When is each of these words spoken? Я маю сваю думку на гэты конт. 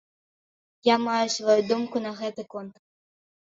Я 0.87 0.95
маю 1.07 1.27
сваю 1.37 1.59
думку 1.71 1.97
на 2.07 2.11
гэты 2.25 2.49
конт. 2.57 2.75